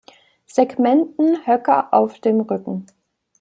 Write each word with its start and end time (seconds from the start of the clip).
Segmenten 0.47 1.45
Höcker 1.45 1.93
auf 1.93 2.19
dem 2.21 2.41
Rücken. 2.41 2.87